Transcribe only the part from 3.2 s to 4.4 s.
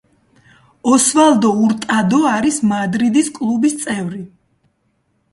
კლუბის წევრი.